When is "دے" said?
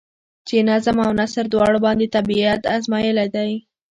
3.33-3.47